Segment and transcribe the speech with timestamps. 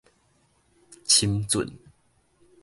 [1.05, 1.77] 深圳